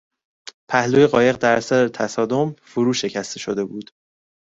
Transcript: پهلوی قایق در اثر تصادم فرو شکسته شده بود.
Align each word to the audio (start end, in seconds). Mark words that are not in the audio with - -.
پهلوی 0.67 1.07
قایق 1.07 1.37
در 1.37 1.55
اثر 1.55 1.87
تصادم 1.87 2.51
فرو 2.61 2.93
شکسته 2.93 3.39
شده 3.39 3.65
بود. 3.65 3.91